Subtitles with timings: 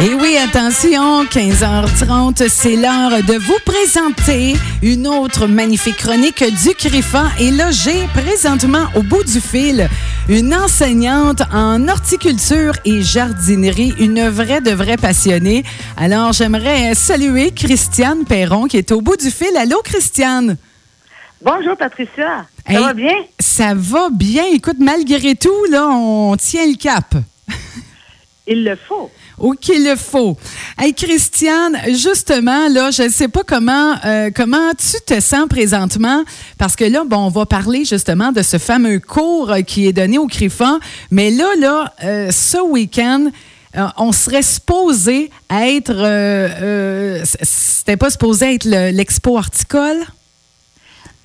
[0.00, 7.24] Et oui, attention, 15h30, c'est l'heure de vous présenter une autre magnifique chronique du CRIFA.
[7.40, 9.88] Et là, j'ai présentement au bout du fil
[10.28, 15.64] une enseignante en horticulture et jardinerie, une vraie de vraie passionnée.
[15.96, 19.56] Alors, j'aimerais saluer Christiane Perron qui est au bout du fil.
[19.56, 20.56] Allô, Christiane?
[21.42, 22.46] Bonjour, Patricia.
[22.70, 23.14] Ça va bien?
[23.40, 24.44] Ça va bien.
[24.52, 27.16] Écoute, malgré tout, là, on tient le cap.
[28.46, 29.10] Il le faut.
[29.40, 30.36] Ou qu'il le faut.
[30.78, 36.24] Hey Christiane, justement là, je ne sais pas comment euh, comment tu te sens présentement
[36.58, 40.18] parce que là bon, on va parler justement de ce fameux cours qui est donné
[40.18, 40.78] au CRIFA,
[41.10, 43.30] mais là là euh, ce week-end
[43.76, 45.94] euh, on serait supposé être,
[47.42, 49.98] c'était pas supposé être l'expo horticole?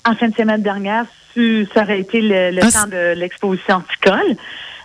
[0.06, 4.36] En fin de semaine dernière, ça aurait été le, ah, temps de l'exposition horticole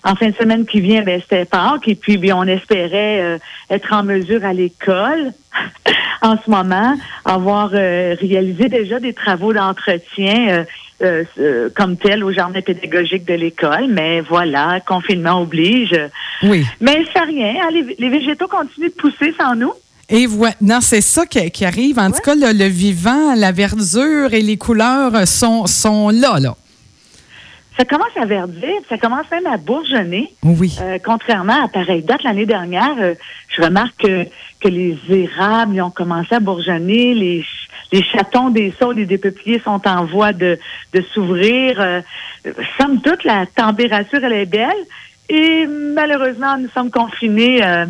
[0.04, 1.88] en fin de semaine qui vient, ben, c'était Pâques.
[1.88, 3.38] Et puis, bien, on espérait euh,
[3.70, 5.34] être en mesure à l'école
[6.22, 6.96] en ce moment,
[7.26, 10.66] avoir euh, réalisé déjà des travaux d'entretien
[11.02, 13.88] euh, comme tel au jardin pédagogique de l'école.
[13.90, 16.00] Mais voilà, confinement oblige.
[16.44, 16.66] Oui.
[16.82, 17.56] Mais ça rien.
[17.62, 19.74] Hein, les, végétaux continuent de pousser sans nous.
[20.12, 22.00] Et voilà, non, c'est ça qui, arrive.
[22.00, 26.56] En tout cas, le, le, vivant, la verdure et les couleurs sont, sont là, là.
[27.80, 30.34] Ça commence à verdir, ça commence même à bourgeonner.
[30.44, 30.78] Oui.
[30.82, 33.14] Euh, contrairement à pareille date l'année dernière, euh,
[33.56, 34.26] je remarque que,
[34.60, 37.46] que les érables ont commencé à bourgeonner, les,
[37.94, 40.60] les chatons des saules et des peupliers sont en voie de,
[40.94, 41.80] de s'ouvrir.
[41.80, 42.02] Euh,
[42.78, 44.84] somme toute, la température, elle est belle.
[45.30, 47.86] Et malheureusement, nous sommes confinés euh,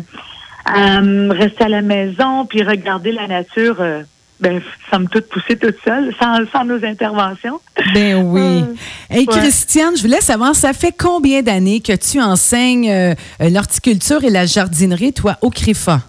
[0.66, 1.00] à
[1.34, 3.82] rester à la maison puis regarder la nature
[4.40, 7.60] ben, me toute poussée toute seule, sans, nos interventions.
[7.94, 8.64] Ben oui.
[9.10, 14.24] Et euh, Christiane, je voulais savoir, ça fait combien d'années que tu enseignes euh, l'horticulture
[14.24, 16.00] et la jardinerie, toi, au CRIFA?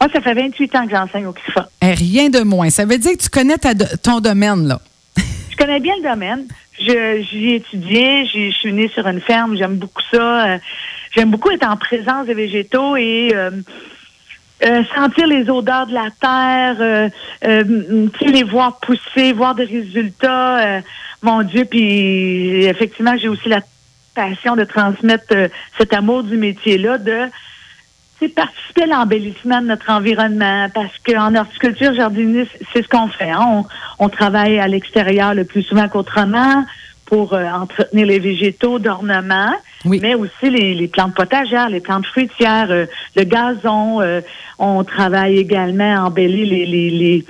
[0.00, 1.68] Moi, ça fait 28 ans que j'enseigne au CRIFA.
[1.82, 2.70] Eh, rien de moins.
[2.70, 3.56] Ça veut dire que tu connais
[4.02, 4.80] ton domaine, là.
[5.50, 6.44] je connais bien le domaine.
[6.78, 10.46] J'y ai étudié, je suis née sur une ferme, j'aime beaucoup ça.
[10.46, 10.58] Euh,
[11.14, 13.32] j'aime beaucoup être en présence des végétaux et
[14.64, 17.08] euh, sentir les odeurs de la terre, euh,
[17.44, 20.58] euh les voir pousser, voir des résultats.
[20.58, 20.80] Euh,
[21.22, 23.60] mon Dieu, puis effectivement, j'ai aussi la
[24.14, 25.34] passion de transmettre
[25.78, 27.28] cet amour du métier-là, de
[28.36, 33.30] participer à l'embellissement de notre environnement, parce qu'en horticulture jardinier, c'est ce qu'on fait.
[33.30, 33.64] Hein.
[33.98, 36.64] On, on, travaille à l'extérieur le plus souvent qu'autrement
[37.06, 39.52] pour entretenir les végétaux d'ornement
[39.84, 44.00] mais aussi les, plantes potagères, les plantes fruitières, euh, le gazon.
[44.00, 44.20] Euh,
[44.58, 47.24] on travaille également à embellir les, les, les,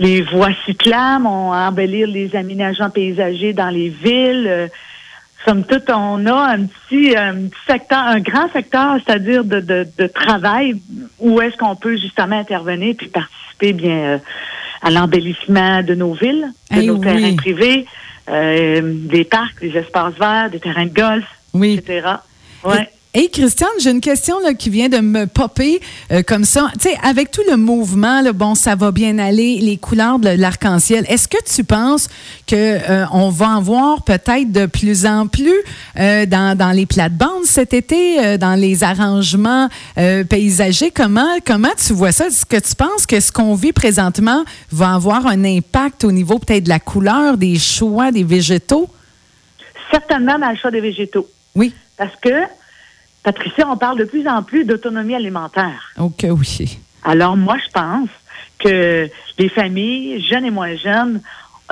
[0.00, 4.46] les voies cyclables, on embellir les aménagements paysagers dans les villes.
[4.48, 4.68] Euh,
[5.44, 10.06] somme toute, on a un petit, un secteur, un grand secteur, c'est-à-dire de, de, de,
[10.06, 10.80] travail
[11.20, 14.20] où est-ce qu'on peut justement intervenir puis participer bien
[14.82, 17.84] à l'embellissement de nos villes, de nos terrains privés,
[18.26, 21.74] des parcs, des espaces verts, des terrains de golf oui.
[21.78, 22.08] etc.
[22.64, 22.88] Ouais.
[23.16, 26.68] Hey Christiane, j'ai une question là, qui vient de me popper euh, comme ça.
[26.72, 30.30] Tu sais, avec tout le mouvement, là, bon, ça va bien aller, les couleurs de
[30.30, 31.06] l'arc-en-ciel.
[31.08, 32.08] Est-ce que tu penses
[32.48, 35.54] que euh, on va en voir peut-être de plus en plus
[35.96, 40.90] euh, dans, dans les plates-bandes cet été, dans les arrangements paysagers?
[40.90, 42.26] Comment comment tu vois ça?
[42.26, 46.40] Est-ce que tu penses que ce qu'on vit présentement va avoir un impact au niveau
[46.40, 48.88] peut-être de la couleur, des choix des végétaux?
[49.92, 51.28] Certainement dans le choix des végétaux.
[51.54, 51.74] Oui.
[51.96, 52.44] Parce que,
[53.22, 55.92] Patricia, on parle de plus en plus d'autonomie alimentaire.
[55.98, 56.78] OK, oui.
[57.04, 58.08] Alors, moi, je pense
[58.58, 61.20] que les familles, jeunes et moins jeunes,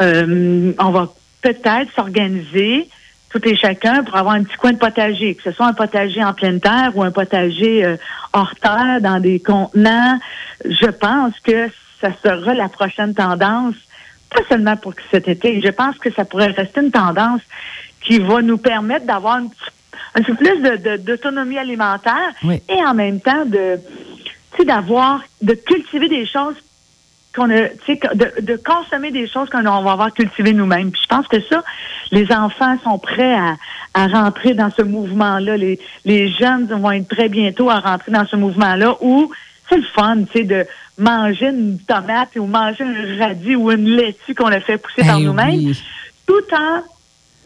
[0.00, 1.12] euh, on va
[1.43, 2.88] peut-être s'organiser
[3.31, 6.22] tout et chacun pour avoir un petit coin de potager, que ce soit un potager
[6.22, 7.97] en pleine terre ou un potager euh,
[8.32, 10.19] hors terre dans des contenants.
[10.64, 11.69] Je pense que
[12.00, 13.75] ça sera la prochaine tendance,
[14.31, 15.62] pas seulement pour cet été.
[15.62, 17.41] Je pense que ça pourrait rester une tendance
[18.04, 22.32] qui va nous permettre d'avoir un, peu plus d'autonomie de, alimentaire
[22.68, 23.78] et en même temps de
[24.64, 26.54] d'avoir de cultiver des choses
[27.34, 30.90] qu'on a de, de consommer des choses qu'on va avoir cultivées nous-mêmes.
[30.90, 31.64] Puis je pense que ça,
[32.10, 33.56] les enfants sont prêts à,
[33.94, 35.56] à rentrer dans ce mouvement-là.
[35.56, 39.31] Les, les jeunes vont être prêts bientôt à rentrer dans ce mouvement-là où
[39.69, 40.66] c'est le fun, tu sais, de
[40.98, 45.20] manger une tomate ou manger un radis ou une laitue qu'on a fait pousser par
[45.20, 45.72] nous-mêmes,
[46.26, 46.82] tout en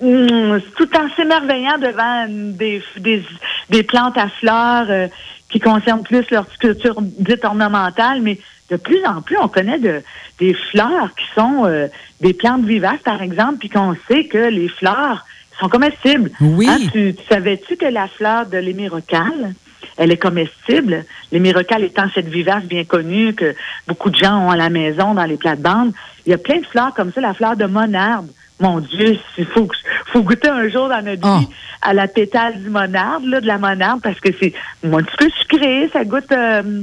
[0.00, 3.24] Mmh, tout en s'émerveillant devant des, des,
[3.70, 5.08] des, plantes à fleurs euh,
[5.48, 8.38] qui concernent plus l'horticulture dite ornementale, mais
[8.70, 10.02] de plus en plus, on connaît de,
[10.38, 11.86] des fleurs qui sont euh,
[12.20, 15.24] des plantes vivaces, par exemple, puis qu'on sait que les fleurs
[15.58, 16.30] sont comestibles.
[16.42, 16.68] Oui.
[16.68, 19.54] Hein, tu, savais-tu que la fleur de l'émirocale
[19.98, 21.06] elle est comestible?
[21.32, 23.54] Les mirocales étant cette vivace bien connue que
[23.88, 25.92] beaucoup de gens ont à la maison dans les plates-bandes.
[26.26, 28.28] Il y a plein de fleurs comme ça, la fleur de monarde.
[28.60, 29.68] Mon Dieu, il faut,
[30.06, 31.38] faut goûter un jour dans notre Oh.
[31.40, 31.48] vie
[31.82, 34.52] à la pétale du monarde, là, de la monarde, parce que c'est
[34.84, 36.32] un petit peu sucré, ça goûte...
[36.32, 36.82] euh,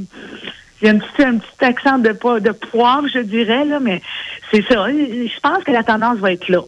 [0.81, 4.01] il y a un petit, un petit accent de, de poivre, je dirais, là, mais
[4.51, 4.85] c'est ça.
[4.89, 6.59] Je pense que la tendance va être là.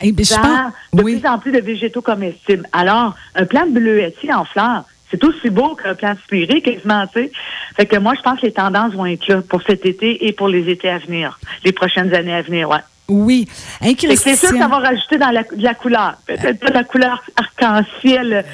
[0.00, 1.18] Eh bien, je Vers pense- de oui.
[1.20, 2.66] plus en plus de végétaux comestibles.
[2.72, 7.06] Alors, un plant de bleuetier en fleurs, c'est aussi beau qu'un plant de spiré, quasiment,
[7.08, 7.32] tu sais.
[7.76, 10.32] Fait que moi, je pense que les tendances vont être là pour cet été et
[10.32, 12.78] pour les étés à venir, les prochaines années à venir, ouais.
[13.10, 13.46] Oui.
[13.82, 16.14] Hey, C'est sûr que ça va rajouter dans la, de la couleur.
[16.26, 18.44] Peut-être pas de la couleur arc-en-ciel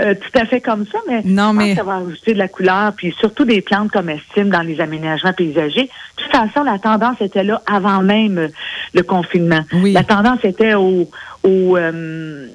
[0.00, 2.32] euh, tout à fait comme ça, mais Non, je pense mais- que ça va rajouter
[2.34, 5.88] de la couleur, puis surtout des plantes comestibles dans les aménagements paysagers.
[6.16, 8.48] De toute façon, la tendance était là avant même euh,
[8.92, 9.60] le confinement.
[9.72, 9.92] Oui.
[9.92, 11.08] La tendance était au,
[11.44, 12.48] au, euh,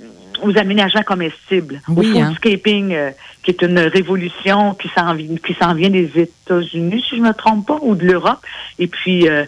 [0.44, 2.28] aux aménagements comestibles, Oui, au hein.
[2.34, 3.12] foodscaping, euh,
[3.44, 7.32] qui est une révolution qui s'en vi- qui s'en vient des États-Unis, si je me
[7.34, 8.40] trompe pas, ou de l'Europe.
[8.80, 9.46] Et puis, euh,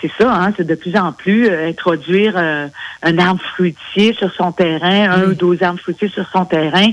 [0.00, 2.68] c'est ça, hein, c'est de plus en plus euh, introduire euh,
[3.02, 6.86] un arbre fruitier sur son terrain, un ou deux arbres fruitiers sur son terrain,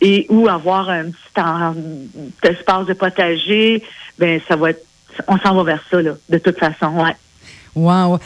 [0.00, 1.74] et ou avoir un petit en-
[2.42, 3.82] espace de potager.
[4.18, 4.84] Ben, ça va être,
[5.28, 7.16] on s'en va vers ça, là, de toute façon, ouais.
[7.74, 8.18] Wow.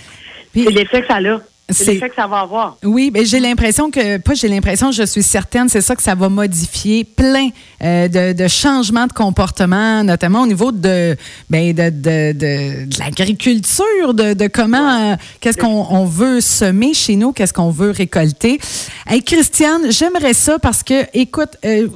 [0.52, 1.38] Puis- C'est l'effet que ça a.
[1.68, 2.76] C'est l'effet que ça va avoir.
[2.84, 6.14] Oui, mais j'ai l'impression que, pas j'ai l'impression, je suis certaine, c'est ça que ça
[6.14, 7.48] va modifier plein
[7.82, 11.16] euh, de, de changements de comportement, notamment au niveau de,
[11.50, 17.16] ben, de, de, de, l'agriculture, de, de comment, euh, qu'est-ce qu'on on veut semer chez
[17.16, 18.60] nous, qu'est-ce qu'on veut récolter.
[19.08, 21.88] Hey, Christiane, j'aimerais ça parce que, écoute, euh,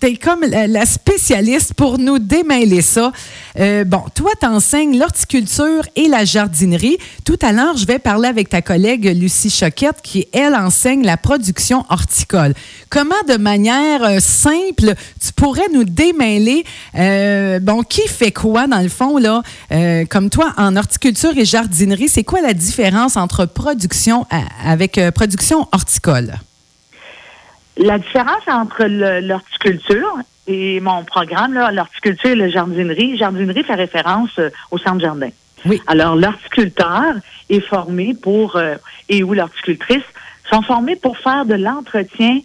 [0.00, 3.10] tu es comme la, spécialiste pour nous démêler ça.
[3.58, 6.98] Euh, bon, toi, tu enseignes l'horticulture et la jardinerie.
[7.24, 11.16] Tout à l'heure, je vais parler avec ta collègue Lucie Choquette qui, elle, enseigne la
[11.16, 12.54] production horticole.
[12.90, 16.64] Comment, de manière euh, simple, tu pourrais nous démêler,
[16.96, 19.42] euh, bon, qui fait quoi, dans le fond, là,
[19.72, 24.26] euh, comme toi, en horticulture et jardinerie, c'est quoi la différence entre production
[24.64, 26.34] avec production horticole?
[27.76, 34.40] La différence entre l'horticulture et mon programme, l'horticulture et la jardinerie, jardinerie fait référence
[34.70, 35.30] au centre jardin.
[35.64, 35.80] Oui.
[35.86, 37.14] Alors, l'horticulteur
[37.48, 38.76] est formé pour, euh,
[39.08, 40.04] et ou l'horticultrice,
[40.50, 42.40] sont formés pour faire de l'entretien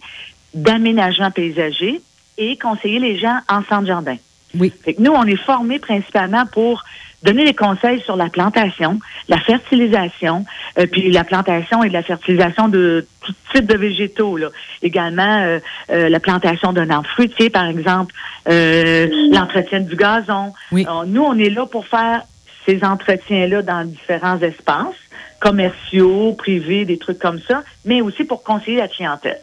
[0.54, 2.00] d'aménagement paysager
[2.38, 4.16] et conseiller les gens en centre jardin.
[4.58, 4.72] Oui.
[4.84, 6.84] Fait que nous, on est formés principalement pour
[7.22, 8.98] donner des conseils sur la plantation,
[9.28, 10.44] la fertilisation,
[10.78, 14.36] euh, puis la plantation et la fertilisation de tout type de végétaux.
[14.36, 14.48] Là.
[14.82, 15.58] Également, euh,
[15.90, 18.14] euh, la plantation d'un arbre fruitier, par exemple,
[18.46, 20.52] l'entretien du gazon.
[20.72, 20.84] Oui.
[21.06, 22.22] Nous, on est là pour faire
[22.66, 24.96] ces entretiens-là dans différents espaces,
[25.40, 29.40] commerciaux, privés, des trucs comme ça, mais aussi pour conseiller la clientèle.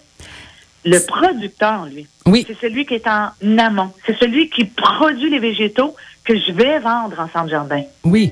[0.86, 2.46] Le producteur, lui, Oui.
[2.48, 3.92] c'est celui qui est en amont.
[4.06, 7.84] C'est celui qui produit les végétaux que je vais vendre en centre jardin.
[8.06, 8.32] Oui.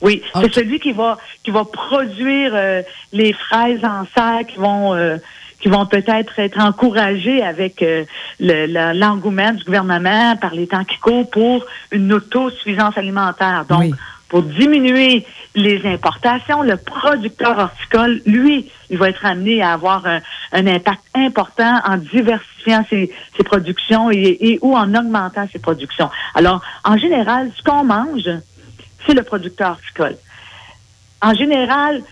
[0.00, 2.82] Oui, c'est celui qui va qui va produire euh,
[3.12, 5.16] les fraises en serre qui vont euh,
[5.60, 8.04] qui vont peut-être être encouragées avec euh,
[8.40, 13.64] le- l'engouement du gouvernement par les temps qui courent pour une autosuffisance alimentaire.
[13.68, 13.94] Donc, Oui.
[14.28, 20.20] pour diminuer les importations, le producteur horticole, lui, il va être amené à avoir un,
[20.52, 26.10] un impact important en diversifiant ses, ses productions et, et ou en augmentant ses productions.
[26.34, 28.28] Alors, en général, ce qu'on mange,
[29.06, 30.16] c'est le producteur horticole.
[31.20, 32.02] En général,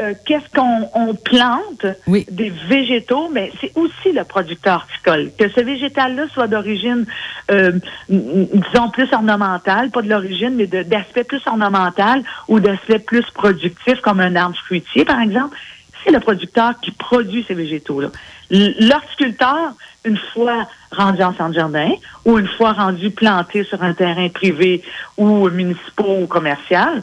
[0.00, 2.26] euh, qu'est-ce qu'on on plante Oui.
[2.30, 5.30] des végétaux, mais c'est aussi le producteur horticole.
[5.38, 7.06] Que ce végétal-là soit d'origine,
[7.50, 7.72] euh,
[8.08, 14.20] disons, plus ornementale, pas de l'origine, mais d'aspect plus ornemental ou d'aspect plus productif, comme
[14.20, 15.56] un arbre fruitier, par exemple,
[16.02, 18.08] c'est le producteur qui produit ces végétaux-là.
[18.50, 19.72] L'horticulteur,
[20.04, 21.90] une fois rendu en centre jardin
[22.24, 24.82] ou une fois rendu planté sur un terrain privé
[25.18, 27.02] ou municipal ou commercial,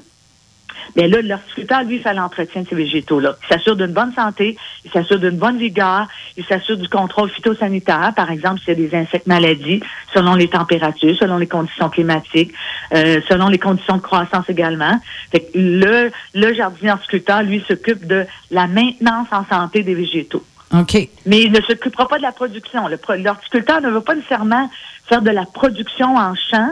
[0.96, 3.36] mais là, l'horticulteur, lui, fait l'entretien de ces végétaux-là.
[3.44, 8.13] Il s'assure d'une bonne santé, il s'assure d'une bonne vigueur, il s'assure du contrôle phytosanitaire,
[8.15, 9.82] par exemple, s'il y a des insectes maladies,
[10.13, 12.53] selon les températures, selon les conditions climatiques,
[12.94, 15.00] euh, selon les conditions de croissance également.
[15.32, 20.44] Fait que le, le jardinier horticulteur, lui, s'occupe de la maintenance en santé des végétaux.
[20.74, 20.96] OK.
[21.25, 22.88] Mais il ne s'occupera pas de la production.
[22.88, 24.70] L'horticulteur ne veut pas nécessairement
[25.06, 26.70] faire de la production en champ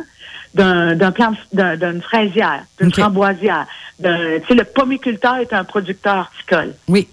[0.55, 2.95] d'un d'un- d'une fraisière, d'une OK.
[2.99, 3.67] framboisière.
[3.99, 6.73] d'un- Tu sais, le pomiculteur est un producteur horticole.
[6.87, 7.07] Oui.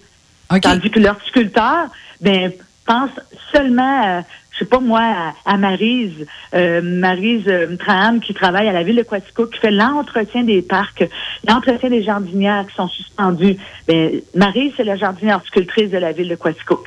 [0.51, 0.61] OK.
[0.61, 1.87] Tandis que l'horticulteur,
[2.21, 2.51] ben,
[2.85, 3.11] pense
[3.53, 4.21] seulement, à,
[4.51, 5.01] je sais pas moi,
[5.45, 9.59] à, à Marise, euh, Marise euh, Traham, qui travaille à la ville de Quatico, qui
[9.59, 11.05] fait l'entretien des parcs,
[11.47, 13.55] l'entretien des jardinières qui sont suspendues.
[13.87, 16.83] Ben, Marise, c'est la jardinière horticultrice de la ville de Quatico.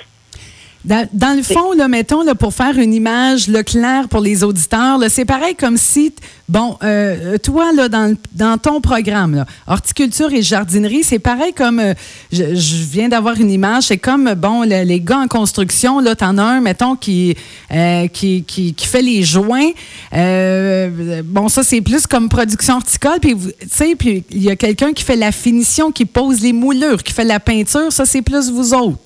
[0.87, 5.01] Dans, le fond, là, mettons, là, pour faire une image là, claire pour les auditeurs,
[5.09, 6.13] c'est pareil comme si,
[6.49, 11.95] bon, euh, toi, dans, ton programme, horticulture et jardinerie, c'est pareil comme, euh,
[12.31, 12.45] je,
[12.89, 16.61] viens d'avoir une image, c'est comme, bon, les gars en construction, là, t'en as un,
[16.61, 17.35] mettons, qui,
[17.73, 19.71] euh, qui, qui, qui, fait les joints.
[20.13, 24.93] bon, ça, c'est plus comme production horticole, puis, tu sais, puis il y a quelqu'un
[24.93, 28.53] qui fait la finition, qui pose les moulures, qui fait la peinture, ça, c'est plus
[28.53, 28.99] vous autres.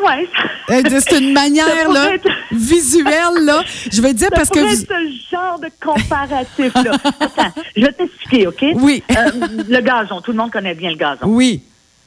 [0.00, 0.28] Oui.
[0.70, 2.10] Euh, c'est une manière là,
[2.50, 3.62] visuelle, là.
[3.90, 4.60] Je vais dire parce que.
[4.60, 4.74] Vous...
[4.74, 6.92] ce genre de comparatif-là.
[7.20, 8.64] Attends, je vais t'expliquer, OK?
[8.76, 9.02] Oui.
[9.10, 9.30] Euh,
[9.68, 11.26] le gazon, tout le monde connaît bien le gazon.
[11.26, 11.62] Oui.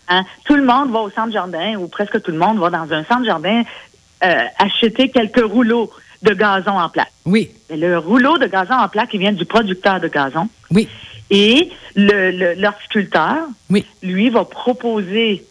[0.07, 0.23] Hein?
[0.45, 3.03] Tout le monde va au centre jardin, ou presque tout le monde va dans un
[3.03, 3.63] centre jardin
[4.23, 7.11] euh, acheter quelques rouleaux de gazon en plaque.
[7.25, 7.51] Oui.
[7.69, 10.47] le rouleau de gazon en plaque, il vient du producteur de gazon.
[10.71, 10.87] Oui.
[11.29, 13.35] Et l'horticulteur,
[13.69, 13.85] le, oui.
[14.01, 15.43] lui, va proposer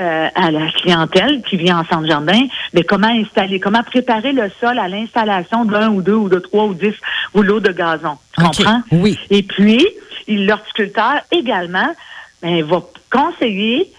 [0.00, 2.40] euh, à la clientèle qui vient en centre jardin,
[2.72, 6.64] mais comment installer, comment préparer le sol à l'installation d'un ou deux ou de trois
[6.64, 6.94] ou dix
[7.34, 8.16] rouleaux de gazon.
[8.34, 8.82] Tu comprends?
[8.92, 9.18] Oui.
[9.28, 9.86] Et puis,
[10.26, 11.94] l'horticulteur également
[12.42, 13.92] ben, va conseiller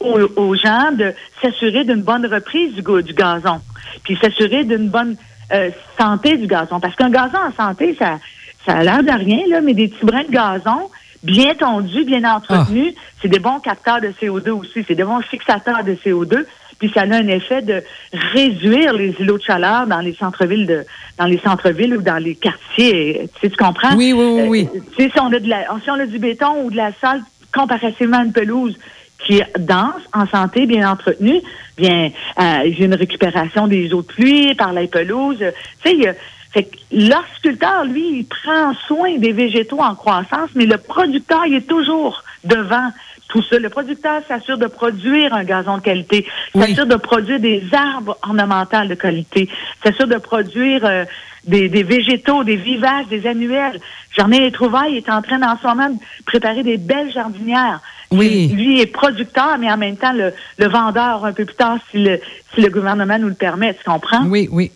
[0.00, 3.60] aux, gens de s'assurer d'une bonne reprise du, du gazon,
[4.02, 5.16] puis s'assurer d'une bonne
[5.52, 6.80] euh, santé du gazon.
[6.80, 8.18] Parce qu'un gazon en santé, ça,
[8.66, 10.90] ça a l'air de rien, là, mais des petits brins de gazon,
[11.22, 13.00] bien tondus, bien entretenus, ah.
[13.20, 16.44] c'est des bons capteurs de CO2 aussi, c'est des bons fixateurs de CO2,
[16.78, 20.84] puis ça a un effet de réduire les îlots de chaleur dans les centres-villes de
[21.18, 23.94] dans les centres-villes ou dans les quartiers, tu, sais, tu comprends?
[23.94, 24.68] Oui, oui, oui.
[24.74, 26.76] Euh, tu sais, si on a de la si on a du béton ou de
[26.76, 27.22] la salle
[27.54, 28.76] comparativement à une pelouse
[29.24, 31.40] qui est dense, en santé, bien entretenue,
[31.76, 32.10] bien
[32.40, 35.38] euh, il y a une récupération des eaux de pluie par la pelouse,
[35.84, 36.16] tu sais,
[36.52, 41.54] fait que l'horticulteur, lui, il prend soin des végétaux en croissance, mais le producteur, il
[41.54, 42.88] est toujours devant
[43.28, 43.58] tout ça.
[43.58, 48.86] Le producteur s'assure de produire un gazon de qualité, s'assure de produire des arbres ornementaux
[48.86, 49.48] de qualité,
[49.82, 51.04] s'assure de produire euh,
[51.44, 53.80] des, végétaux, des vivaces, des annuels.
[54.16, 57.80] Jardin les Trouvailles est en train en ce moment de préparer des belles jardinières.
[58.10, 58.48] Oui.
[58.48, 61.96] Lui est producteur, mais en même temps le, le vendeur un peu plus tard si
[61.96, 62.20] le,
[62.54, 63.72] si le gouvernement nous le permet.
[63.72, 64.26] Tu comprends?
[64.26, 64.70] Oui, oui.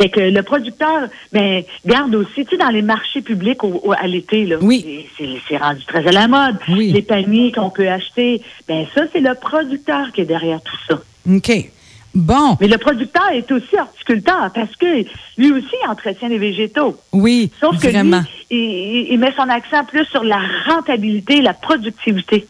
[0.00, 3.60] Fait que le producteur, ben, garde aussi, tu sais, dans les marchés publics
[3.98, 4.56] à l'été, là.
[4.62, 5.06] Oui.
[5.46, 6.56] C'est rendu très à la mode.
[6.70, 6.90] Oui.
[6.90, 8.40] Les paniers qu'on peut acheter.
[8.66, 11.02] Ben, ça, c'est le producteur qui est derrière tout ça.
[11.30, 11.70] OK.
[12.14, 12.56] Bon.
[12.60, 15.04] Mais le producteur est aussi horticulteur parce que
[15.36, 16.96] lui aussi entretient les végétaux.
[17.12, 18.22] Oui, Sauf que vraiment.
[18.50, 22.46] Lui, il, met son accent plus sur la rentabilité la productivité.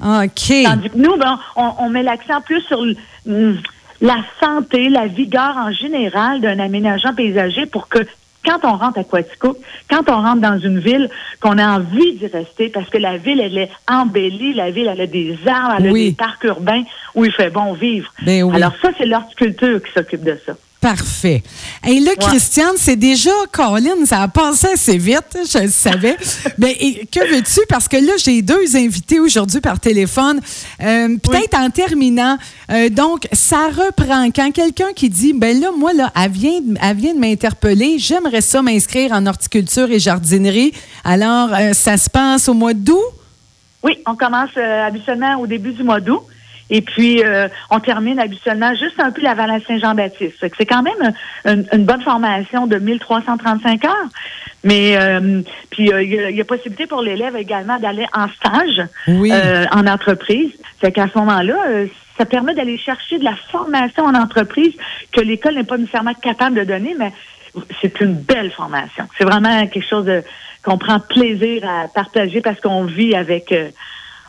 [0.00, 0.52] OK.
[0.64, 2.84] Tandis que nous, ben, on, met l'accent plus sur
[3.24, 3.54] hmm,
[4.02, 8.00] la santé, la vigueur en général d'un aménagement paysager pour que
[8.44, 9.56] quand on rentre à Quatico,
[9.88, 11.08] quand on rentre dans une ville,
[11.40, 15.00] qu'on a envie d'y rester parce que la ville, elle est embellie, la ville, elle
[15.00, 16.82] a des arbres, elle a des parcs urbains
[17.14, 18.12] où il fait bon vivre.
[18.22, 20.54] Ben Alors ça, c'est l'horticulture qui s'occupe de ça.
[20.82, 21.44] Parfait.
[21.86, 26.16] Et là, Christiane, c'est déjà, Colin, ça a passé assez vite, je le savais.
[26.58, 26.74] Mais
[27.08, 27.60] que veux-tu?
[27.68, 30.40] Parce que là, j'ai deux invités aujourd'hui par téléphone.
[30.82, 32.36] Euh, peut-être en terminant,
[32.72, 34.28] euh, donc, ça reprend.
[34.32, 38.40] Quand quelqu'un qui dit, ben là, moi, là, elle vient, elle vient de m'interpeller, j'aimerais
[38.40, 40.72] ça m'inscrire en horticulture et jardinerie.
[41.04, 43.04] Alors, euh, ça se passe au mois d'août?
[43.84, 46.22] Oui, on commence habituellement au début du mois d'août.
[46.70, 50.46] Et puis, euh, on termine habituellement juste un peu la à Saint-Jean-Baptiste.
[50.56, 51.12] C'est quand même
[51.44, 53.92] une, bonne formation de 1335 heures.
[54.64, 59.86] Mais euh, puis euh, il y, a possibilité pour l'élève également d'aller en stage en
[59.86, 60.52] entreprise.
[60.80, 61.56] Fait qu'à ce moment-là,
[62.16, 64.72] ça permet d'aller chercher de la formation en entreprise
[65.10, 67.12] que l'école n'est pas nécessairement capable de donner, mais
[67.80, 69.08] c'est une belle formation.
[69.18, 70.08] C'est vraiment quelque chose
[70.62, 73.52] qu'on prend plaisir à partager parce qu'on vit avec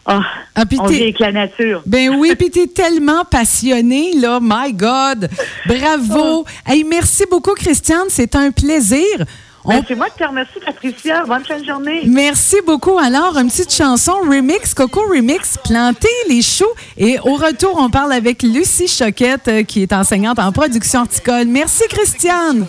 [0.06, 0.20] Oh,
[0.56, 1.82] ah, on vit avec la nature.
[1.86, 4.40] Ben oui, puis t'es tellement passionné, là.
[4.42, 5.30] My God.
[5.66, 6.46] Bravo.
[6.66, 6.74] Ah.
[6.74, 8.08] Hey, merci beaucoup, Christiane.
[8.10, 9.26] C'est un plaisir.
[9.66, 11.24] Ben, C'est moi qui te remercie, Patricia.
[11.26, 12.02] Bonne fin de journée.
[12.06, 13.00] Merci beaucoup.
[13.00, 16.66] Alors, une petite chanson remix, Coco Remix, planter les choux.
[16.98, 21.48] Et au retour, on parle avec Lucie Choquette, euh, qui est enseignante en production horticole.
[21.48, 22.66] Merci, Christiane.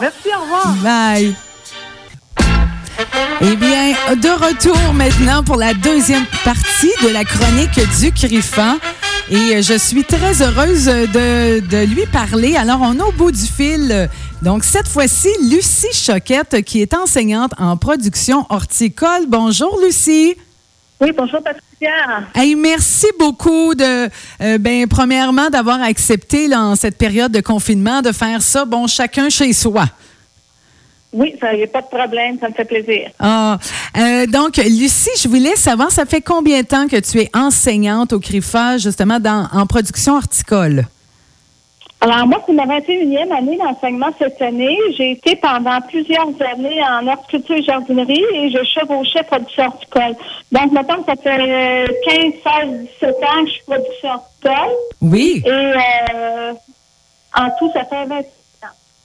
[0.00, 0.74] Merci, au revoir.
[0.82, 1.34] Bye.
[3.40, 3.63] Eh bien,
[4.16, 8.78] de retour maintenant pour la deuxième partie de la chronique du Griffon.
[9.28, 12.54] Et je suis très heureuse de, lui parler.
[12.56, 14.08] Alors, on est au bout du fil.
[14.42, 19.26] Donc, cette fois-ci, Lucie Choquette, qui est enseignante en production horticole.
[19.26, 20.36] Bonjour, Lucie.
[21.00, 22.24] Oui, bonjour, Patricia.
[22.34, 24.08] Hey, merci beaucoup de,
[24.42, 28.86] euh, ben, premièrement, d'avoir accepté, là, en cette période de confinement, de faire ça, bon,
[28.86, 29.86] chacun chez soi.
[31.14, 33.10] Oui, ça n'y a pas de problème, ça me fait plaisir.
[33.20, 33.58] Ah,
[33.96, 38.12] Euh, donc, Lucie, je voulais savoir, ça fait combien de temps que tu es enseignante
[38.12, 40.86] au CRIFA, justement, dans, en production horticole?
[42.00, 44.76] Alors, moi, c'est ma 21e année d'enseignement cette année.
[44.98, 50.16] J'ai été pendant plusieurs années en horticulture et jardinerie et je chevauchais production horticole.
[50.52, 52.32] Donc, maintenant, ça fait 15,
[52.68, 54.74] 16, 17 ans que je suis production horticole.
[55.00, 55.42] Oui.
[55.46, 56.52] Et euh,
[57.38, 58.06] en tout, ça fait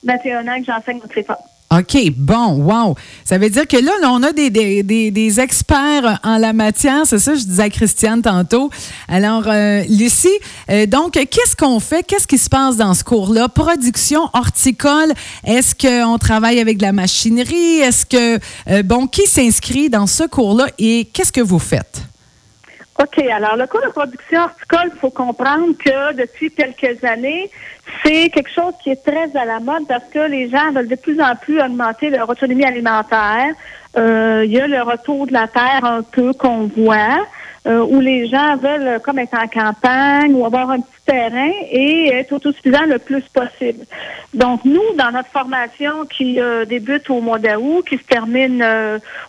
[0.03, 1.37] 21 ans que j'enseigne au CRIFA.
[1.71, 2.95] OK, bon, wow.
[3.23, 7.19] Ça veut dire que là, on a des, des, des, experts en la matière, c'est
[7.19, 8.71] ça, je disais à Christiane tantôt.
[9.07, 10.29] Alors, euh, Lucie,
[10.71, 12.01] euh, donc, qu'est-ce qu'on fait?
[12.01, 13.49] Qu'est-ce qui se passe dans ce cours-là?
[13.49, 15.13] Production horticole,
[15.45, 17.81] est-ce qu'on travaille avec de la machinerie?
[17.81, 18.39] Est-ce que,
[18.71, 22.01] euh, bon, qui s'inscrit dans ce cours-là et qu'est-ce que vous faites?
[22.99, 23.23] OK.
[23.31, 27.49] Alors, le cours de production horticole, il faut comprendre que depuis quelques années,
[28.03, 30.95] c'est quelque chose qui est très à la mode parce que les gens veulent de
[30.95, 33.53] plus en plus augmenter leur autonomie alimentaire.
[33.97, 37.25] Euh, il y a le retour de la terre un peu qu'on voit.
[37.67, 41.51] Euh, où les gens veulent euh, comme être en campagne ou avoir un petit terrain
[41.69, 43.85] et être autosuffisant le plus possible.
[44.33, 48.65] Donc, nous, dans notre formation qui euh, débute au mois d'août, qui se termine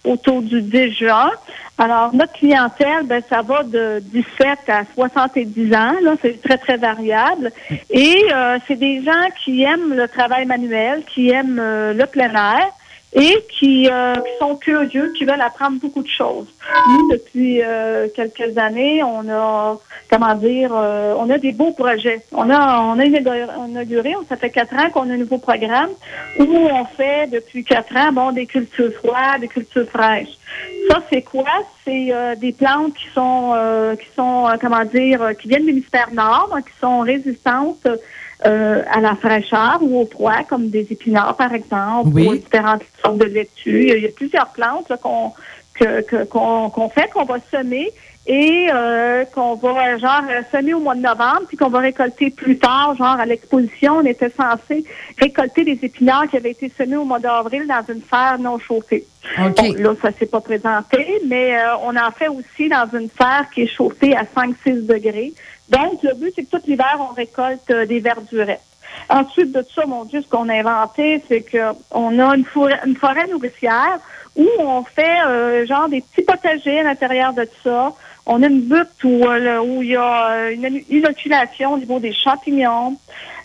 [0.04, 1.32] autour du 10 juin,
[1.76, 6.76] alors notre clientèle, ben, ça va de 17 à 70 ans, là, c'est très, très
[6.76, 7.50] variable.
[7.90, 8.26] Et
[8.68, 12.70] c'est des gens qui aiment le travail manuel, qui aiment le plein air
[13.12, 16.46] et qui, euh, qui, sont curieux, qui veulent apprendre beaucoup de choses.
[16.88, 22.20] Nous, depuis euh, quelques années, on a, comment dire, euh, on a des beaux projets.
[22.30, 25.90] On a, on a inauguré, ça fait quatre ans qu'on a un nouveau programme
[26.38, 30.38] où on fait depuis quatre ans, bon, des cultures froides, des cultures fraîches.
[30.88, 31.44] Ça, c'est quoi?
[31.84, 33.54] C'est des plantes qui sont,
[34.00, 37.86] qui sont, comment dire, qui viennent du l'hémisphère nord, qui sont résistantes
[38.46, 43.18] euh, à la fraîcheur ou au froid, comme des épinards, par exemple, ou différentes sortes
[43.18, 43.92] de laitues.
[43.96, 45.32] Il y a plusieurs plantes qu'on
[46.30, 47.92] qu'on fait, qu'on va semer
[48.26, 50.22] et euh, qu'on va genre
[50.52, 54.04] semer au mois de novembre, puis qu'on va récolter plus tard, genre à l'exposition, on
[54.04, 54.84] était censé
[55.18, 59.04] récolter des épinards qui avaient été semés au mois d'avril dans une serre non chauffée.
[59.38, 59.72] Okay.
[59.72, 63.62] là, ça s'est pas présenté, mais euh, on en fait aussi dans une serre qui
[63.62, 65.32] est chauffée à 5-6 degrés.
[65.68, 68.60] Donc, le but, c'est que tout l'hiver, on récolte euh, des verdurettes.
[69.08, 72.96] Ensuite de ça, mon Dieu, ce qu'on a inventé, c'est qu'on a une forêt, une
[72.96, 73.98] forêt nourricière
[74.40, 77.92] où on fait euh, genre des petits potagers à l'intérieur de ça.
[78.26, 82.96] On a une butte où, euh, il y a une inoculation au niveau des champignons.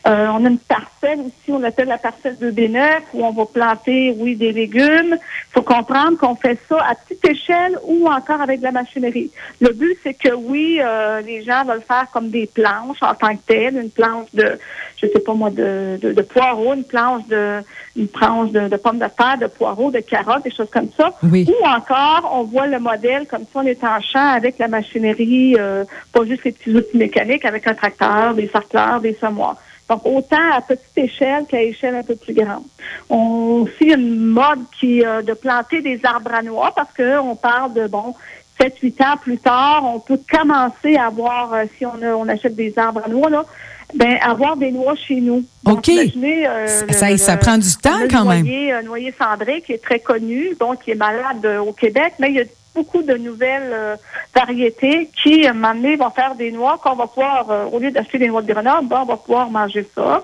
[0.08, 3.46] Euh, on a une parcelle aussi, on l'appelle la parcelle de B9, où on va
[3.46, 5.18] planter, oui, des légumes.
[5.18, 9.32] Il faut comprendre qu'on fait ça à petite échelle ou encore avec de la machinerie.
[9.62, 13.36] Le but, c'est que oui, euh, les gens veulent faire comme des planches en tant
[13.36, 14.60] que telles, une planche de,
[14.98, 17.62] je sais pas moi, de, de, poireaux, une planche de,
[17.96, 21.14] une planche de, pommes de terre, de poireaux, de carottes, des choses comme ça.
[21.24, 21.48] Oui.
[21.50, 25.56] Ou encore, on voit le modèle comme ça, on est en champ avec la machinerie,
[25.58, 29.58] euh, pas juste les petits outils mécaniques, avec un tracteur, des sarcleurs, des semoirs.
[29.90, 32.64] Donc, autant à petite échelle qu'à échelle un peu plus grande.
[33.10, 37.74] On aussi une mode qui euh, de planter des arbres à noix parce qu'on parle
[37.74, 38.16] de, bon,
[38.60, 42.78] 7-8 ans plus tard, on peut commencer à avoir, euh, si on, on achète des
[42.80, 43.46] arbres à noix, là,
[43.94, 45.44] ben, avoir des noix chez nous.
[45.66, 45.90] OK.
[45.90, 48.48] Euh, ça, ça, prend du temps quand même.
[48.48, 52.36] Un noyer cendré qui est très connu, donc qui est malade au Québec, mais il
[52.36, 53.96] y a beaucoup de nouvelles euh,
[54.36, 57.80] variétés qui, à un moment donné, vont faire des noix qu'on va pouvoir, euh, au
[57.80, 60.22] lieu d'acheter des noix de Grenoble, ben, on va pouvoir manger ça.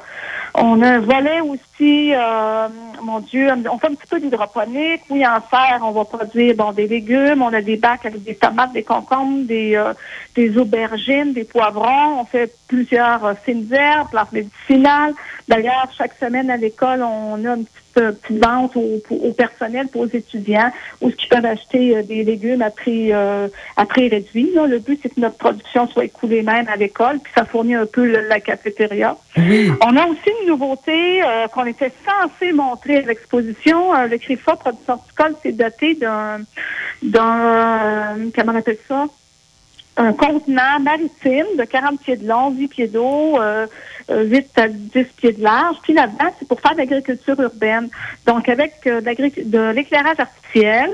[0.54, 2.68] On a un volet aussi, euh,
[3.02, 5.02] mon Dieu, on fait un petit peu d'hydroponique.
[5.10, 7.42] Oui, en serre, on va produire bon des légumes.
[7.42, 9.82] On a des bacs avec des tomates, des concombres, des,
[10.36, 12.20] des aubergines, des poivrons.
[12.20, 15.14] On fait plusieurs fines herbes, plantes médicinales.
[15.48, 19.88] D'ailleurs, chaque semaine à l'école, on a une petite euh, petite vente au, au, personnel,
[19.88, 24.10] pour aux étudiants, où ce peuvent acheter euh, des légumes à prix, euh, à prix
[24.10, 24.52] réduit.
[24.56, 27.86] Le but, c'est que notre production soit écoulée même à l'école, puis ça fournit un
[27.86, 29.16] peu la cafétéria.
[29.38, 31.22] On a aussi une nouveauté
[31.54, 33.94] qu'on était censé montrer à l'exposition.
[33.94, 36.40] le CRIFA Production Horticole, c'est doté d'un,
[37.02, 39.08] d'un, comment on appelle ça?
[39.98, 43.68] Un contenant maritime de 40 pieds de long, 10 pieds d'eau, euh,
[44.10, 45.78] 8 à 10 pieds de large.
[45.84, 47.90] Puis là-dedans, c'est pour faire de l'agriculture urbaine.
[48.26, 50.92] Donc, avec euh, de l'éclairage artificiel,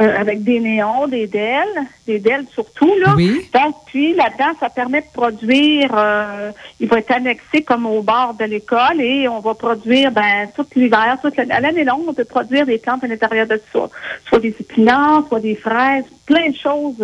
[0.00, 1.66] euh, avec des néons, des DEL,
[2.06, 3.14] des DEL surtout, là.
[3.16, 3.48] Oui.
[3.54, 8.34] Donc, puis là-dedans, ça permet de produire, euh, il va être annexé comme au bord
[8.38, 12.66] de l'école et on va produire, ben, tout l'hiver, toute l'année longue, on peut produire
[12.66, 13.88] des plantes à l'intérieur de ça.
[14.28, 17.02] Soit des épinards, soit des fraises, plein de choses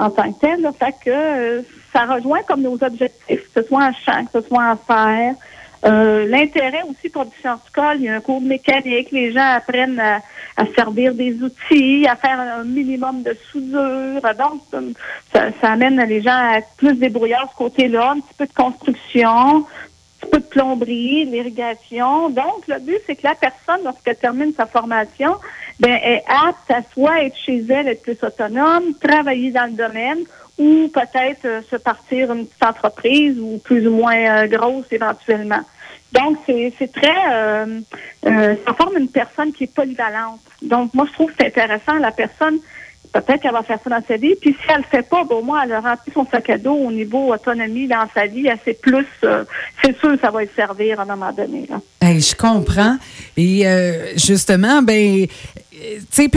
[0.00, 0.60] en tant que tel.
[0.62, 1.62] Là, fait que euh,
[1.92, 5.34] ça rejoint comme nos objectifs, que ce soit en champ, que ce soit en fer.
[5.84, 9.54] Euh, l'intérêt aussi pour du horticole, il y a un cours de mécanique, les gens
[9.56, 10.20] apprennent à,
[10.56, 14.20] à servir des outils, à faire un minimum de soudure.
[14.38, 14.62] Donc,
[15.32, 18.52] ça, ça amène les gens à plus débrouillards de ce côté-là, un petit peu de
[18.52, 22.30] construction, un peu de plomberie, l'irrigation.
[22.30, 25.36] Donc, le but, c'est que la personne, lorsqu'elle termine sa formation,
[25.78, 30.18] ben, est apte à soit être chez elle, être plus autonome, travailler dans le domaine
[30.60, 35.62] ou peut-être euh, se partir une petite entreprise ou plus ou moins euh, grosse éventuellement.
[36.12, 37.16] Donc, c'est très...
[37.32, 37.80] Euh,
[38.22, 40.40] ça forme une personne qui est polyvalente.
[40.60, 41.94] Donc, moi, je trouve que c'est intéressant.
[41.94, 42.58] La personne
[43.12, 44.34] peut-être qu'elle va faire ça dans sa vie.
[44.40, 46.92] Puis si elle le fait pas, bon, moi, elle remplit son sac à dos au
[46.92, 48.48] niveau autonomie dans sa vie.
[48.50, 49.44] assez plus, euh,
[49.82, 51.68] c'est sûr que ça va lui servir à un moment donné.
[52.02, 52.98] Je comprends.
[53.36, 53.64] Et
[54.16, 55.26] justement, ben,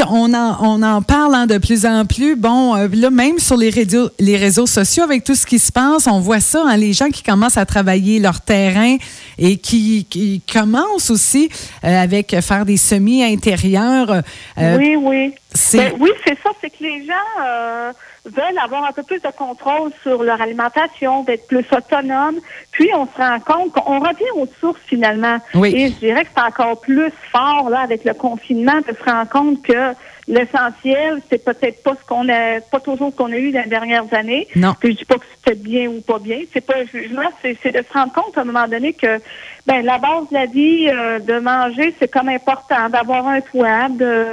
[0.10, 2.36] on en, on en parle hein, de plus en plus.
[2.36, 5.72] Bon, euh, là, même sur les réseaux, les réseaux sociaux, avec tout ce qui se
[5.72, 8.98] passe, on voit ça, hein, les gens qui commencent à travailler leur terrain
[9.38, 11.50] et qui, qui commencent aussi
[11.82, 14.22] avec faire des semis intérieurs.
[14.58, 15.34] oui, oui.
[15.74, 17.92] Ben, oui, c'est ça, c'est que les gens euh,
[18.26, 22.40] veulent avoir un peu plus de contrôle sur leur alimentation, d'être plus autonomes.
[22.72, 25.38] Puis on se rend compte qu'on revient aux sources finalement.
[25.66, 29.30] Et je dirais que c'est encore plus fort là avec le confinement de se rendre
[29.30, 29.94] compte que
[30.28, 33.70] l'essentiel, c'est peut-être pas ce qu'on a, pas toujours ce qu'on a eu dans les
[33.70, 34.48] dernières années.
[34.56, 34.74] Non.
[34.80, 36.40] Puis je dis pas que c'était bien ou pas bien.
[36.54, 39.20] C'est pas un jugement, c'est, de se rendre compte à un moment donné que
[39.66, 43.90] ben la base de la vie, euh, de manger, c'est comme important, d'avoir un toit,
[43.90, 44.26] de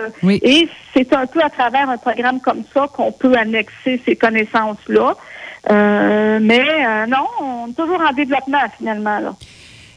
[0.42, 5.16] et c'est un peu à travers un programme comme ça qu'on peut annexer ces connaissances-là.
[5.70, 9.18] Euh, mais euh, non, on est toujours en développement finalement.
[9.18, 9.34] Là.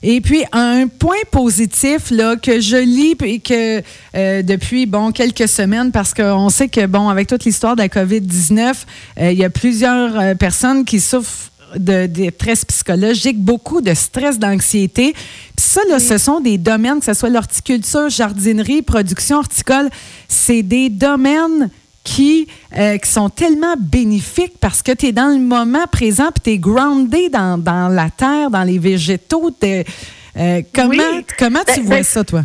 [0.05, 3.81] Et puis, un point positif là, que je lis et que
[4.15, 7.87] euh, depuis bon quelques semaines, parce qu'on sait que, bon, avec toute l'histoire de la
[7.87, 8.73] COVID-19,
[9.21, 14.37] euh, il y a plusieurs euh, personnes qui souffrent de détresse psychologique, beaucoup de stress,
[14.37, 15.13] d'anxiété.
[15.13, 19.89] Puis ça, là, ce sont des domaines, que ce soit l'horticulture, jardinerie, production horticole,
[20.27, 21.69] c'est des domaines
[22.03, 26.41] qui, euh, qui sont tellement bénéfiques parce que tu es dans le moment présent puis
[26.43, 29.51] tu es groundé dans, dans, la terre, dans les végétaux.
[29.63, 31.03] Euh, comment
[31.37, 32.41] comment tu ben, vois ben, ça, toi?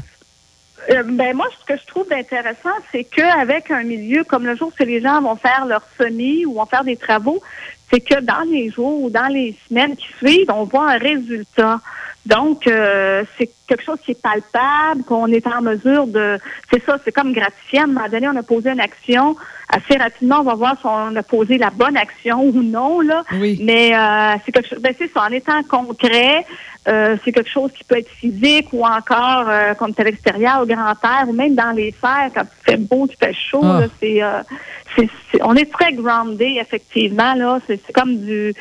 [0.91, 4.73] Euh, ben moi, ce que je trouve intéressant, c'est qu'avec un milieu comme le jour
[4.75, 7.43] que les gens vont faire leur semis ou vont faire des travaux,
[7.91, 11.81] c'est que dans les jours ou dans les semaines qui suivent, on voit un résultat.
[12.29, 16.39] Donc, euh, c'est quelque chose qui est palpable, qu'on est en mesure de...
[16.71, 17.81] C'est ça, c'est comme gratifiant.
[17.81, 19.35] À un moment donné, on a posé une action.
[19.71, 23.01] Assez rapidement, on va voir si on a posé la bonne action ou non.
[23.01, 23.25] Là.
[23.33, 23.59] Oui.
[23.63, 24.79] Mais euh, c'est quelque chose...
[24.83, 26.45] Ben, c'est ça, en étant concret,
[26.89, 30.67] euh, c'est quelque chose qui peut être physique ou encore euh, comme à l'extérieur, au
[30.67, 33.61] grand air, ou même dans les serres, quand il fait beau, il fait chaud.
[33.63, 33.83] Ah.
[34.01, 34.23] c'est,
[34.97, 37.35] c'est, on est très groundé, effectivement.
[37.35, 38.55] Là, c'est, comme du,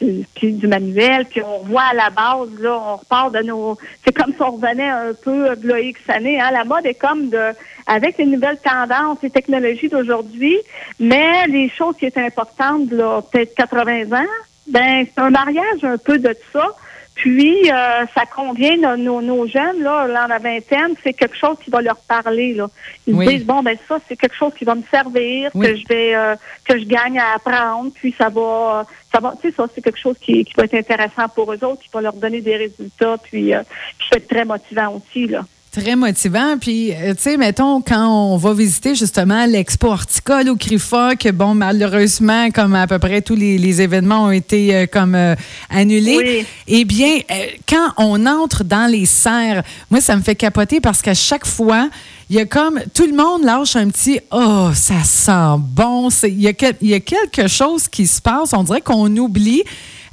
[0.00, 3.76] du, du manuel, puis on voit à la base, là, on repart de nos...
[4.04, 6.40] C'est comme si on revenait un peu à X années.
[6.40, 6.50] Hein?
[6.52, 7.50] La mode est comme de...
[7.86, 10.56] Avec les nouvelles tendances et technologies d'aujourd'hui,
[11.00, 14.28] mais les choses qui étaient importantes, là, peut-être 80 ans,
[14.68, 16.76] ben c'est un mariage un peu de ça.
[17.14, 21.70] Puis, euh, ça convient nos, nos, jeunes, là, dans la vingtaine, c'est quelque chose qui
[21.70, 22.54] va leur parler.
[22.54, 22.68] Là.
[23.06, 26.14] Ils disent, bon, ben ça, c'est quelque chose qui va me servir, que je vais,
[26.14, 29.82] euh, que je gagne à apprendre, puis ça va, ça va, tu sais, ça, c'est
[29.82, 32.56] quelque chose qui, qui va être intéressant pour eux autres, qui va leur donner des
[32.56, 33.62] résultats, puis euh,
[33.98, 35.42] qui peut être très motivant aussi, là.
[35.72, 36.58] Très motivant.
[36.60, 41.30] Puis, euh, tu sais, mettons, quand on va visiter justement l'expo horticole au CRIFA, que
[41.30, 45.34] bon, malheureusement, comme à peu près tous les, événements ont été euh, comme euh,
[45.70, 47.20] annulés, eh bien,
[47.66, 51.88] quand on entre dans les serres, moi, ça me fait capoter parce qu'à chaque fois,
[52.32, 56.40] il y a comme tout le monde lâche un petit oh ça sent bon il
[56.40, 59.62] y, a, il y a quelque chose qui se passe on dirait qu'on oublie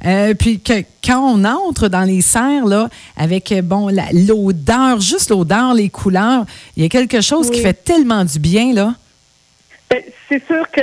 [0.04, 5.74] euh, puis que quand on entre dans les serres, là, avec bon l'odeur, juste l'odeur,
[5.74, 8.94] les couleurs, il y a quelque chose qui fait tellement du bien, là.
[10.30, 10.80] C'est sûr que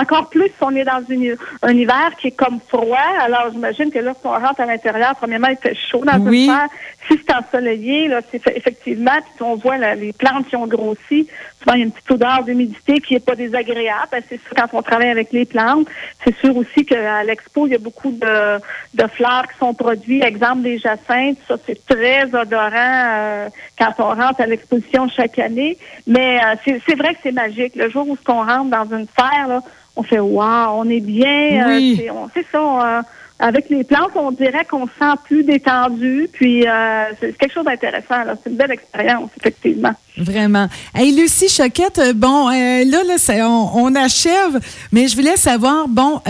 [0.00, 3.90] encore plus si on est dans une, un hiver qui est comme froid, alors j'imagine
[3.90, 6.46] que lorsqu'on rentre à l'intérieur, premièrement, il fait chaud dans oui.
[6.46, 6.68] une serre.
[7.08, 11.28] Si c'est ensoleillé, là, c'est effectivement, puis on voit les plantes qui ont grossi,
[11.62, 14.08] souvent il y a une petite odeur d'humidité qui n'est pas désagréable.
[14.28, 15.86] C'est sûr quand on travaille avec les plantes.
[16.24, 18.58] C'est sûr aussi qu'à l'expo, il y a beaucoup de,
[18.94, 20.24] de fleurs qui sont produites.
[20.24, 23.48] Exemple des jacinthes, ça c'est très odorant euh,
[23.78, 25.78] quand on rentre à l'exposition chaque année.
[26.06, 27.76] Mais euh, c'est vrai que c'est magique.
[27.76, 29.60] Le jour où on rentre dans une serre, là,
[29.96, 31.68] on fait waouh, on est bien.
[31.68, 33.02] Euh, c'est ça.
[33.42, 36.28] Avec les plantes, on dirait qu'on se sent plus détendu.
[36.32, 38.14] Puis euh, c'est quelque chose d'intéressant.
[38.42, 39.92] C'est une belle expérience, effectivement.
[40.16, 40.68] Vraiment.
[40.94, 44.60] Hey, Lucie Choquette, euh, bon, là, là on, achève,
[44.92, 46.20] mais je voulais savoir, bon,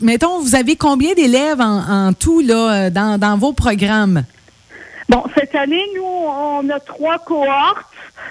[0.00, 4.24] mettons, vous avez combien d'élèves en, tout là, dans, vos programmes?
[5.08, 7.86] Bon, cette année, nous, on a trois cohortes.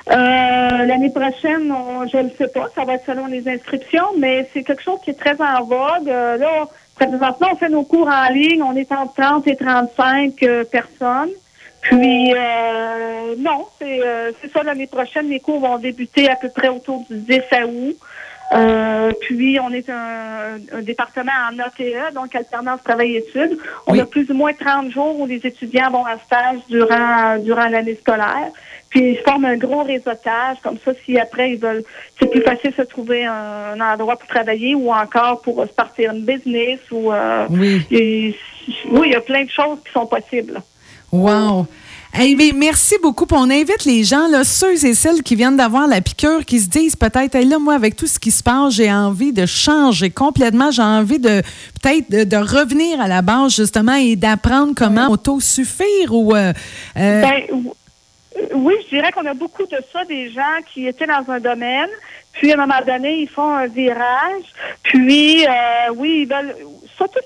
[0.07, 1.73] L'année prochaine,
[2.11, 5.09] je ne sais pas, ça va être selon les inscriptions, mais c'est quelque chose qui
[5.09, 6.07] est très en vogue.
[6.07, 10.33] là, présentement, on fait nos cours en ligne, on est entre 30 et 35
[10.71, 11.31] personnes.
[11.85, 16.69] Puis, euh, non, euh, c'est ça, l'année prochaine, les cours vont débuter à peu près
[16.69, 17.97] autour du 10 août.
[18.53, 23.59] Euh, puis, on est un, département en ATE, donc alternance travail-études.
[23.85, 27.67] On a plus ou moins 30 jours où les étudiants vont en stage durant, durant
[27.67, 28.49] l'année scolaire.
[28.95, 30.55] Puis, ils forment un gros réseautage.
[30.63, 31.83] Comme ça, si après, ils veulent,
[32.17, 36.13] c'est plus facile de se trouver un, endroit pour travailler ou encore pour se partir
[36.13, 37.11] une business ou,
[37.49, 37.85] oui.
[37.91, 38.35] oui,
[39.05, 40.61] il y a plein de choses qui sont possibles.
[41.11, 41.67] Wow!
[42.55, 43.25] merci beaucoup.
[43.31, 46.69] on invite les gens, là, ceux et celles qui viennent d'avoir la piqûre, qui se
[46.69, 50.71] disent peut-être, là, moi, avec tout ce qui se passe, j'ai envie de changer complètement.
[50.71, 51.41] J'ai envie de
[51.81, 56.33] peut-être de, revenir à la base, justement, et d'apprendre comment auto-suffire ou.
[56.33, 56.53] Euh,
[56.97, 57.73] euh, ben,
[58.53, 61.89] oui, je dirais qu'on a beaucoup de ça, des gens qui étaient dans un domaine,
[62.33, 64.43] puis à un moment donné, ils font un virage,
[64.83, 66.55] puis, euh, oui, ils veulent
[66.97, 67.19] surtout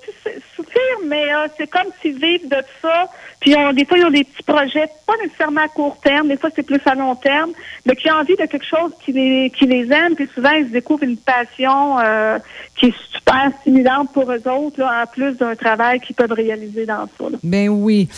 [1.05, 4.89] mais c'est comme s'ils vivent de ça puis des fois, ils ont des petits projets,
[5.07, 7.51] pas nécessairement à court terme, des fois c'est plus à long terme,
[7.85, 10.69] mais qui ont envie de quelque chose qui les, qui les aime, puis souvent ils
[10.69, 12.37] découvrent une passion euh,
[12.77, 17.07] qui est super stimulante pour eux autres, en plus d'un travail qu'ils peuvent réaliser dans
[17.17, 17.25] ça.
[17.41, 18.09] Ben oui.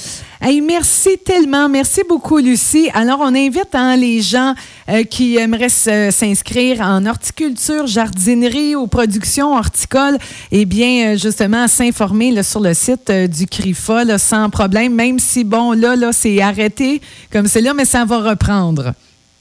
[0.41, 1.69] Hey, merci tellement.
[1.69, 2.89] Merci beaucoup, Lucie.
[2.95, 4.55] Alors, on invite hein, les gens
[4.89, 10.17] euh, qui aimeraient s'inscrire en horticulture, jardinerie ou production horticole,
[10.51, 15.73] eh bien, euh, justement, s'informer sur le site du CRIFA sans problème, même si, bon,
[15.73, 18.93] là, là, c'est arrêté comme c'est là, mais ça va reprendre.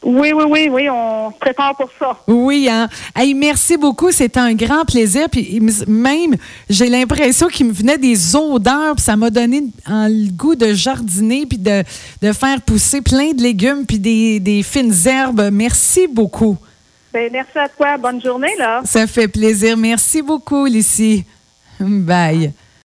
[0.02, 2.16] Oui, oui, oui, oui, on se prépare pour ça.
[2.26, 2.88] Oui, hein.
[3.14, 5.28] Hey, merci beaucoup, c'est un grand plaisir.
[5.30, 6.36] Puis même,
[6.70, 11.44] j'ai l'impression qu'il me venait des odeurs, puis ça m'a donné le goût de jardiner,
[11.44, 11.84] puis de,
[12.32, 15.50] faire pousser plein de légumes, puis des, des fines herbes.
[15.52, 16.56] Merci beaucoup.
[17.12, 17.98] Bien, merci à toi.
[17.98, 18.80] Bonne journée, là.
[18.84, 19.76] Ça fait plaisir.
[19.76, 21.24] Merci beaucoup, Lucie.
[21.78, 22.52] Bye.